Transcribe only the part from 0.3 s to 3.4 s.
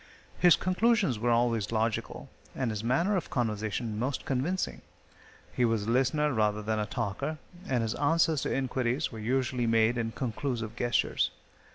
His conclusions were always logical, and his manner of